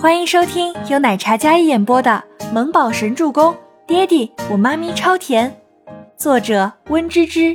[0.00, 3.52] 欢迎收听由奶茶嘉一演播的《萌宝神助攻》，
[3.86, 5.54] 爹地我妈咪超甜，
[6.16, 7.54] 作者温芝芝。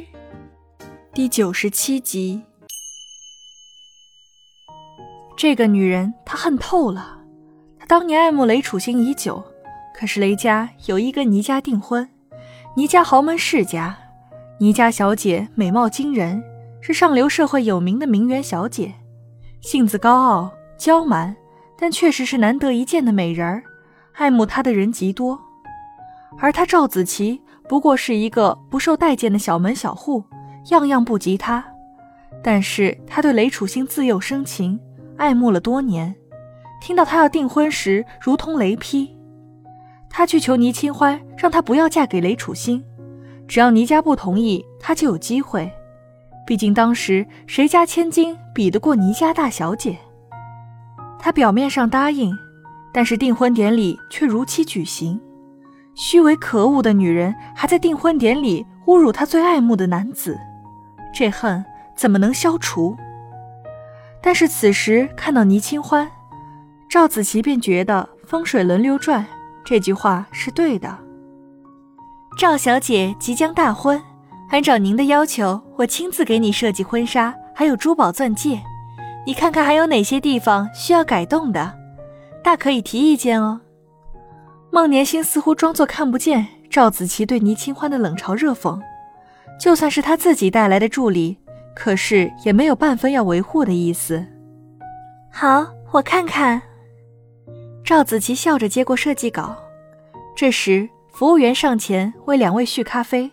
[1.11, 2.43] 第九十七集。
[5.35, 7.17] 这个女人，她恨透了。
[7.79, 9.43] 她当年爱慕雷楚星已久，
[9.95, 12.07] 可是雷家有意跟倪家订婚。
[12.75, 13.97] 倪家豪门世家，
[14.59, 16.43] 倪家小姐美貌惊人，
[16.79, 18.93] 是上流社会有名的名媛小姐，
[19.61, 21.35] 性子高傲娇蛮。
[21.77, 23.63] 但确实是难得一见的美人儿，
[24.13, 25.39] 爱慕她的人极多，
[26.39, 30.23] 而她赵子琪不过是一个不受待见的小门小户，
[30.69, 31.63] 样样不及她。
[32.43, 34.79] 但是她对雷楚星自幼生情，
[35.17, 36.15] 爱慕了多年。
[36.81, 39.09] 听到他要订婚时，如同雷劈。
[40.07, 42.83] 他去求倪清欢，让她不要嫁给雷楚星，
[43.47, 45.71] 只要倪家不同意，她就有机会。
[46.45, 49.97] 毕竟当时谁家千金比得过倪家大小姐？
[51.25, 52.37] 他表面上答应，
[52.93, 55.19] 但是订婚典礼却如期举行。
[55.95, 60.39] 虚伪可恶的女人还在订婚典礼侮辱她最爱慕的男子，
[61.11, 62.95] 这恨怎么能消除？
[64.21, 66.07] 但是此时看到倪清欢，
[66.87, 69.25] 赵子琪便觉得风水轮流转，
[69.65, 70.95] 这句话是对的。
[72.37, 73.99] 赵小姐即将大婚，
[74.51, 78.61] 按照您的要求，我亲自给你设计婚纱，还有珠宝钻戒。
[79.25, 81.73] 你看看还有哪些地方需要改动的，
[82.43, 83.59] 大可以提意见哦。
[84.71, 88.79] 孟年星似乎装作看不见赵子琪对倪清欢的冷嘲热讽，
[89.59, 91.37] 就算是他自己带来的助理，
[91.75, 94.23] 可是也没有半分要维护的意思。
[95.31, 96.61] 好，我看看。
[97.83, 99.55] 赵子琪笑着接过设计稿，
[100.35, 103.31] 这时服务员上前为两位续咖啡，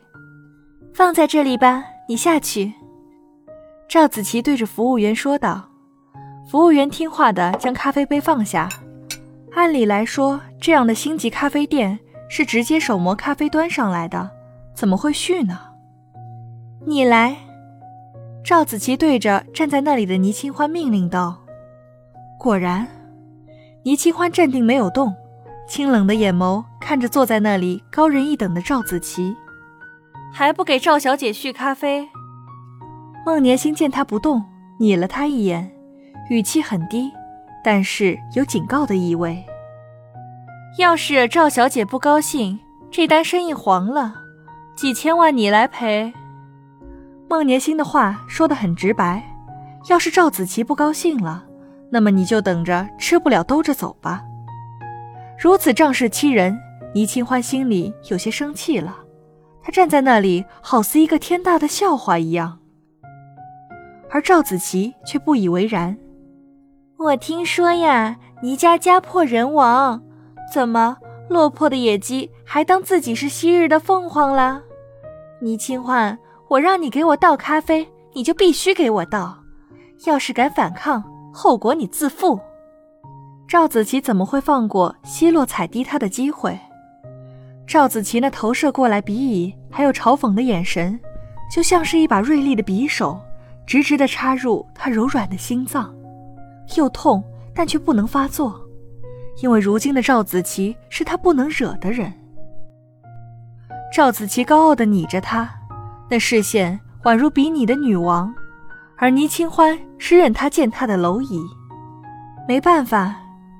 [0.95, 2.73] 放在这里吧，你下去。
[3.89, 5.72] 赵子琪对着服务员说道。
[6.49, 8.69] 服务员听话的将咖啡杯放下。
[9.55, 11.99] 按理来说，这样的星级咖啡店
[12.29, 14.31] 是直接手磨咖啡端上来的，
[14.75, 15.59] 怎么会续呢？
[16.87, 17.37] 你来，
[18.45, 21.39] 赵子琪对着站在那里的倪清欢命令道。
[22.39, 22.87] 果然，
[23.85, 25.15] 倪清欢镇定没有动，
[25.69, 29.37] 清冷的眼眸看着坐在那里高人一等的赵子琪，
[30.33, 32.09] 还不给赵小姐续咖啡？
[33.25, 34.43] 孟年星见他不动，
[34.81, 35.71] 睨了他一眼。
[36.29, 37.13] 语气很低，
[37.63, 39.45] 但是有警告的意味。
[40.79, 42.59] 要是赵小姐不高兴，
[42.91, 44.15] 这单生意黄了，
[44.77, 46.13] 几千万你来赔。
[47.29, 49.23] 孟年星的话说得很直白。
[49.89, 51.45] 要是赵子琪不高兴了，
[51.91, 54.23] 那么你就等着吃不了兜着走吧。
[55.39, 56.57] 如此仗势欺人，
[56.95, 58.97] 倪清欢心里有些生气了。
[59.61, 62.61] 他站在那里，好似一个天大的笑话一样，
[64.11, 65.97] 而赵子琪却不以为然。
[67.03, 70.01] 我听说呀，倪家家破人亡，
[70.53, 70.97] 怎么
[71.29, 74.63] 落魄的野鸡还当自己是昔日的凤凰了？
[75.41, 79.37] 倪清欢，我让你给我倒咖啡，你就必须给我倒。
[80.05, 81.03] 要是敢反抗，
[81.33, 82.39] 后果你自负。
[83.49, 86.57] 赵子琪怎么会放过奚落踩低他的机会？
[87.67, 90.99] 赵子琪那投射过来鄙夷还有嘲讽的眼神，
[91.53, 93.21] 就像是一把锐利的匕首，
[93.67, 95.93] 直直的插入他柔软的心脏。
[96.77, 97.23] 又痛，
[97.55, 98.61] 但却不能发作，
[99.43, 102.13] 因为如今的赵子琪是他不能惹的人。
[103.95, 105.49] 赵子琪高傲的睨着他，
[106.09, 108.35] 那视线宛如比拟的女王，
[108.97, 111.43] 而倪清欢是任他践踏的蝼蚁。
[112.49, 113.15] 没办法，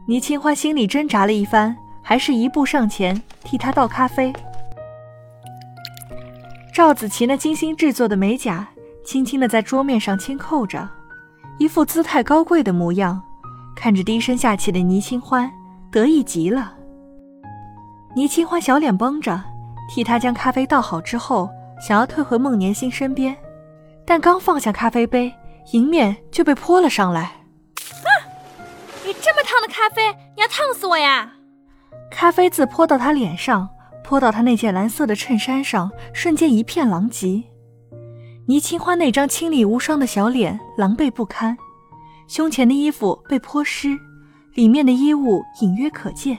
[0.09, 4.33] 倪清欢心里挣扎了一番，还是一步上前替他倒咖啡。
[6.73, 8.67] 赵子琪那精心制作的美甲，
[9.05, 10.89] 轻轻的在桌面上轻扣着。
[11.59, 13.23] 一副姿态高贵的模样，
[13.77, 15.51] 看着低声下气的倪清欢，
[15.91, 16.75] 得意极了。
[18.15, 19.43] 倪清欢小脸绷着，
[19.89, 21.49] 替他将咖啡倒好之后，
[21.81, 23.37] 想要退回孟年星身边，
[24.05, 25.33] 但刚放下咖啡杯，
[25.73, 27.23] 迎面就被泼了上来。
[27.23, 28.09] 啊！
[29.05, 31.33] 你这么烫的咖啡，你要烫死我呀！
[32.11, 33.69] 咖啡渍泼到他脸上，
[34.03, 37.45] 泼到他那件蓝色的衬衫上，瞬间一片狼藉。
[38.47, 41.57] 倪清欢那张清丽无双的小脸狼狈不堪，
[42.27, 43.97] 胸前的衣服被泼湿，
[44.55, 46.37] 里面的衣物隐约可见。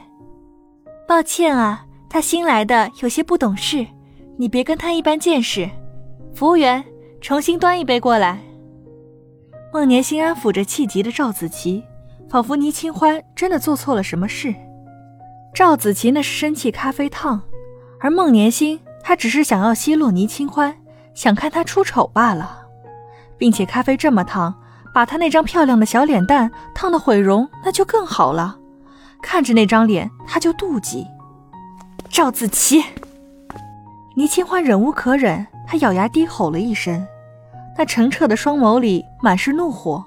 [1.07, 3.87] 抱歉啊，他新来的，有些不懂事，
[4.37, 5.69] 你别跟他一般见识。
[6.33, 6.83] 服务员，
[7.21, 8.37] 重新端一杯过来。
[9.71, 11.83] 孟年心安抚着气急的赵子琪，
[12.29, 14.53] 仿佛倪清欢真的做错了什么事。
[15.53, 17.41] 赵子琪那是生气咖啡烫，
[18.01, 20.75] 而孟年心他只是想要奚落倪清欢。
[21.13, 22.65] 想看他出丑罢了，
[23.37, 24.53] 并且咖啡这么烫，
[24.93, 28.57] 把他那张漂亮的小脸蛋烫得毁容，那就更好了。
[29.21, 31.05] 看着那张脸，他就妒忌。
[32.09, 32.83] 赵子琪，
[34.15, 37.05] 倪清欢忍无可忍，他咬牙低吼了一声，
[37.77, 40.03] 那澄澈的双眸里满是怒火，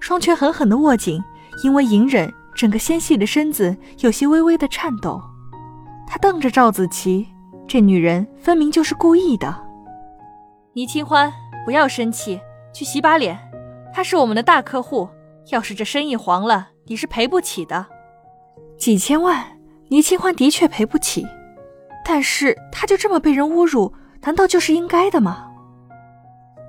[0.00, 1.22] 双拳狠狠地握紧，
[1.62, 5.20] 因为隐忍，整个纤细的身子有些微微的颤抖。
[6.06, 7.26] 他瞪着赵子琪，
[7.68, 9.65] 这女人分明就是故意的。
[10.76, 11.32] 倪清欢，
[11.64, 12.38] 不要生气，
[12.70, 13.38] 去洗把脸。
[13.94, 15.08] 他是我们的大客户，
[15.48, 17.86] 要是这生意黄了，你是赔不起的。
[18.76, 19.42] 几千万，
[19.88, 21.26] 倪清欢的确赔不起，
[22.04, 23.90] 但是他就这么被人侮辱，
[24.20, 25.50] 难道就是应该的吗？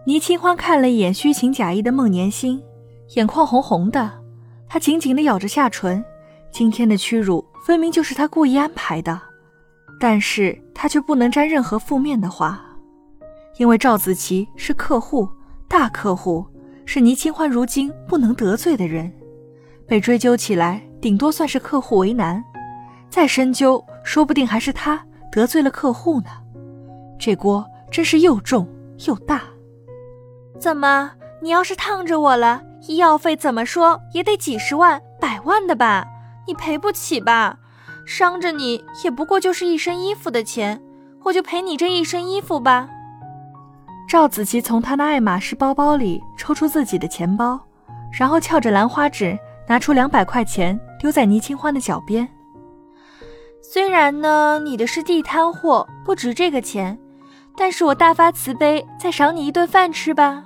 [0.05, 2.63] 倪清欢看了一眼虚情假意的孟年星，
[3.17, 4.09] 眼眶红红的，
[4.69, 6.01] 他紧紧地咬着下唇。
[6.49, 9.19] 今天的屈辱分明就是他故意安排的，
[9.99, 12.63] 但是他却不能沾任何负面的话。
[13.57, 15.27] 因为赵子琪是客户，
[15.67, 16.45] 大客户，
[16.85, 19.11] 是倪清欢如今不能得罪的人，
[19.87, 22.43] 被追究起来，顶多算是客户为难，
[23.09, 26.27] 再深究，说不定还是他得罪了客户呢。
[27.19, 28.67] 这锅真是又重
[29.07, 29.41] 又大。
[30.59, 31.11] 怎么，
[31.41, 36.05] 你要是烫着我了，医药费怎么说也得几十万、百万的吧？
[36.45, 37.57] 你赔不起吧？
[38.05, 40.81] 伤着你也不过就是一身衣服的钱，
[41.23, 42.89] 我就赔你这一身衣服吧。
[44.07, 47.59] 赵子琪从他的爱马仕包包里抽出自己的钱包，
[48.09, 49.37] 然后翘着兰花指，
[49.67, 52.25] 拿出两百块钱丢在倪清欢的脚边。
[53.61, 56.97] 虽然呢，你的是地摊货，不值这个钱，
[57.57, 60.45] 但是我大发慈悲，再赏你一顿饭吃吧。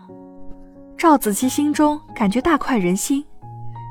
[0.97, 3.23] 赵子琪心中感觉大快人心，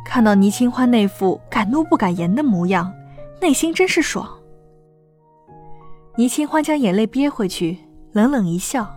[0.05, 2.93] 看到倪清欢那副敢怒不敢言的模样，
[3.41, 4.29] 内心真是爽。
[6.17, 7.79] 倪清欢将眼泪憋回去，
[8.11, 8.97] 冷冷一笑。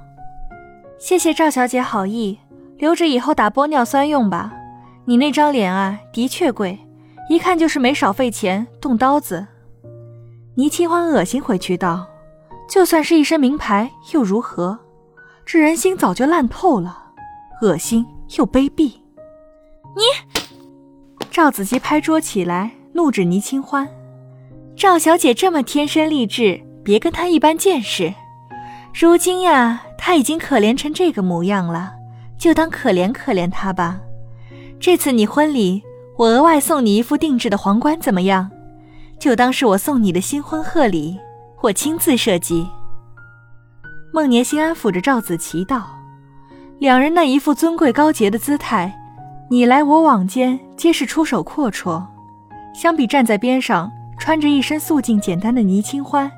[1.03, 2.39] 谢谢赵小姐好意，
[2.77, 4.53] 留着以后打玻尿酸用吧。
[5.03, 6.79] 你那张脸啊，的确贵，
[7.27, 9.45] 一看就是没少费钱动刀子。
[10.55, 12.07] 倪清欢恶心回去道
[12.71, 14.79] ：“就算是一身名牌又如何？
[15.45, 16.97] 这人心早就烂透了，
[17.61, 18.05] 恶心
[18.37, 18.93] 又卑鄙。”
[19.97, 20.03] 你，
[21.29, 23.85] 赵子琪拍桌起来，怒指倪清欢
[24.73, 28.13] ：“赵小姐这么天生丽质，别跟她一般见识。
[28.97, 31.93] 如今呀。”他已经可怜成这个模样了，
[32.37, 34.01] 就当可怜可怜他吧。
[34.77, 35.81] 这次你婚礼，
[36.17, 38.51] 我额外送你一副定制的皇冠，怎么样？
[39.17, 41.17] 就当是我送你的新婚贺礼，
[41.61, 42.67] 我亲自设计。
[44.13, 45.87] 孟年心安抚着赵子琪道
[46.79, 48.93] ：“两人那一副尊贵高洁的姿态，
[49.49, 52.03] 你来我往间皆是出手阔绰。
[52.75, 53.89] 相比站在边上
[54.19, 56.29] 穿着一身素净简单的倪清欢。”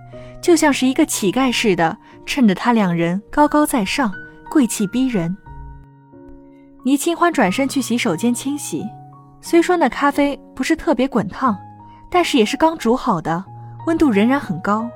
[0.46, 4.14] 就像是一个乞丐似的，衬着他两人高高在上，
[4.48, 5.36] 贵气逼人。
[6.84, 8.86] 倪清欢转身去洗手间清洗，
[9.42, 11.58] 虽说那咖啡不是特别滚烫，
[12.12, 13.44] 但是也是刚煮好的，
[13.88, 14.88] 温度仍然很高。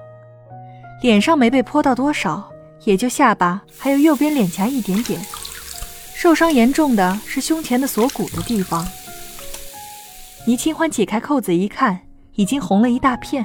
[1.02, 2.48] 脸上没被泼到多少，
[2.84, 5.20] 也就下巴还有右边脸颊一点点，
[6.14, 8.86] 受伤严重的是胸前的锁骨的地方。
[10.46, 12.02] 倪清欢解开扣子一看，
[12.36, 13.44] 已经红了一大片。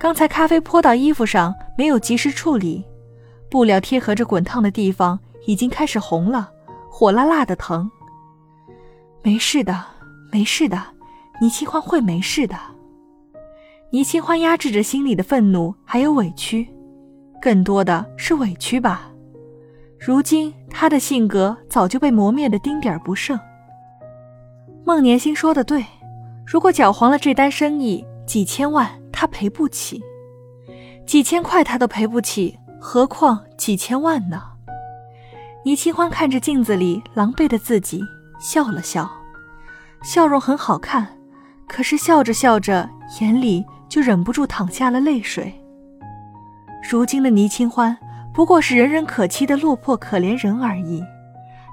[0.00, 2.82] 刚才咖啡泼到衣服上，没有及时处理，
[3.50, 6.50] 布料贴合着滚烫的地方已经开始红了，
[6.88, 7.90] 火辣辣的疼。
[9.20, 9.84] 没事的，
[10.32, 10.82] 没事的，
[11.38, 12.56] 倪清欢会没事的。
[13.90, 16.66] 倪清欢压制着心里的愤怒还有委屈，
[17.38, 19.10] 更多的是委屈吧。
[19.98, 23.38] 如今他的性格早就被磨灭的丁点不剩。
[24.82, 25.84] 孟年星说的对，
[26.46, 28.99] 如果搅黄了这单生意，几千万。
[29.20, 30.02] 他赔不起，
[31.06, 34.40] 几千块他都赔不起，何况几千万呢？
[35.62, 38.02] 倪清欢看着镜子里狼狈的自己，
[38.40, 39.10] 笑了笑，
[40.02, 41.06] 笑容很好看，
[41.68, 42.88] 可是笑着笑着，
[43.20, 45.52] 眼里就忍不住淌下了泪水。
[46.90, 47.94] 如今的倪清欢
[48.32, 51.04] 不过是人人可欺的落魄可怜人而已，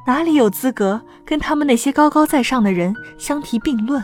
[0.05, 4.03] 哪里有资格跟他们那些高高在上的人相提并论？